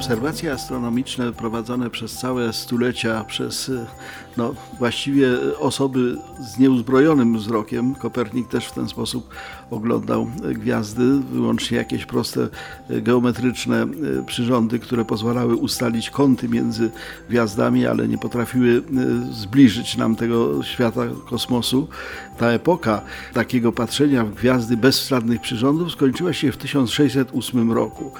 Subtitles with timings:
[0.00, 3.86] Obserwacje astronomiczne prowadzone przez całe stulecia przez y,
[4.36, 5.28] no, właściwie
[5.58, 7.94] osoby z nieuzbrojonym wzrokiem.
[7.94, 9.28] Kopernik też w ten sposób
[9.70, 12.48] oglądał y, gwiazdy, wyłącznie jakieś proste
[12.90, 13.86] y, geometryczne
[14.26, 16.90] przyrządy, które pozwalały ustalić kąty między
[17.28, 18.82] gwiazdami, ale nie potrafiły
[19.32, 21.88] zbliżyć nam tego świata kosmosu.
[22.38, 28.12] Ta epoka takiego patrzenia w gwiazdy bez żadnych przyrządów skończyła się w 1608 roku.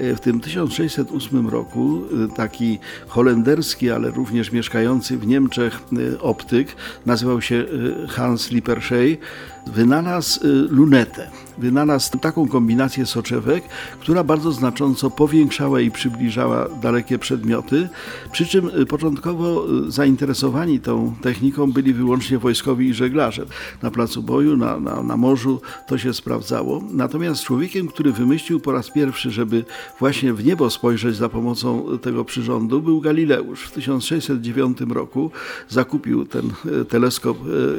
[0.00, 2.02] W tym 1608 roku
[2.36, 5.80] taki holenderski, ale również mieszkający w Niemczech
[6.20, 7.64] optyk, nazywał się
[8.08, 9.18] Hans Lippershey,
[9.66, 11.30] wynalazł lunetę.
[11.58, 13.64] Wynalazł taką kombinację soczewek,
[14.00, 17.88] która bardzo znacząco powiększała i przybliżała dalekie przedmioty,
[18.32, 23.46] przy czym początkowo zainteresowani tą techniką byli wyłącznie wojskowi i żeglarze.
[23.82, 26.82] Na placu boju, na, na, na morzu to się sprawdzało.
[26.90, 29.64] Natomiast człowiekiem, który wymyślił po raz pierwszy, żeby
[29.98, 33.64] właśnie w niebo spojrzeć za pomocą tego przyrządu, był Galileusz.
[33.64, 35.30] W 1609 roku
[35.68, 36.52] zakupił ten
[36.88, 37.38] teleskop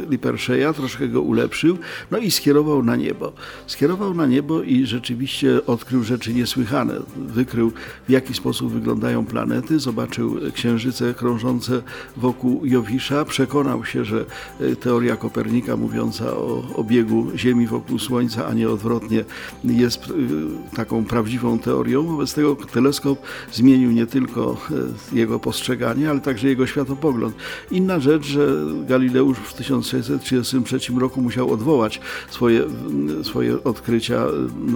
[0.09, 1.77] Lippersheya, troszkę go ulepszył,
[2.11, 3.33] no i skierował na niebo.
[3.67, 6.93] Skierował na niebo i rzeczywiście odkrył rzeczy niesłychane.
[7.17, 7.71] Wykrył,
[8.07, 11.81] w jaki sposób wyglądają planety, zobaczył księżyce krążące
[12.17, 14.25] wokół Jowisza, przekonał się, że
[14.79, 19.25] teoria Kopernika mówiąca o obiegu Ziemi wokół Słońca, a nie odwrotnie,
[19.63, 20.13] jest
[20.75, 22.03] taką prawdziwą teorią.
[22.03, 23.19] Wobec tego teleskop
[23.51, 24.57] zmienił nie tylko
[25.13, 27.35] jego postrzeganie, ale także jego światopogląd.
[27.71, 28.47] Inna rzecz, że
[28.87, 32.61] Galileusz w 1633 roku musiał odwołać swoje,
[33.23, 34.25] swoje odkrycia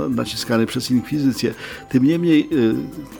[0.09, 1.53] naciskane przez inkwizycję.
[1.90, 2.50] Tym niemniej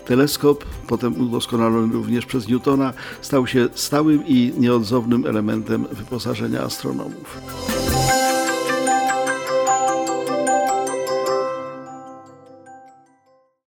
[0.06, 7.42] teleskop, potem udoskonalony również przez Newtona, stał się stałym i nieodzownym elementem wyposażenia astronomów.